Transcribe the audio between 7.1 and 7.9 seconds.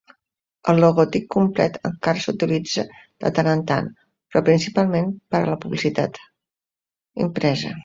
impresa.